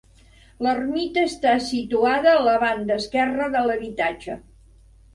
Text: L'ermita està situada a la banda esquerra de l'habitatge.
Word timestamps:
L'ermita 0.67 1.25
està 1.33 1.53
situada 1.67 2.33
a 2.33 2.41
la 2.49 2.57
banda 2.67 3.01
esquerra 3.05 3.55
de 3.59 3.67
l'habitatge. 3.71 4.43